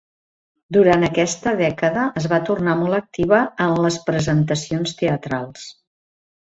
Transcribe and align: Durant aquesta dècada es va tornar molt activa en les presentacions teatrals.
Durant 0.77 1.05
aquesta 1.07 1.53
dècada 1.59 2.05
es 2.23 2.27
va 2.33 2.41
tornar 2.49 2.75
molt 2.81 2.99
activa 3.01 3.45
en 3.67 3.79
les 3.87 4.03
presentacions 4.11 5.01
teatrals. 5.05 5.73